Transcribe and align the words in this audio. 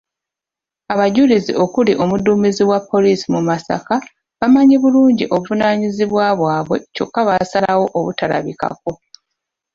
Abajulizi 0.93 1.51
okuli 1.63 1.93
omuduumizi 2.03 2.63
wa 2.71 2.79
poliisi 2.89 3.25
mu 3.35 3.41
Masaka 3.49 3.95
bamanyi 4.39 4.75
bulungi 4.83 5.25
obuvunaanyizibwa 5.35 6.25
bwabwe 6.39 6.77
kyokka 6.93 7.19
baasalawo 7.27 7.85
obutalabikako. 7.97 8.91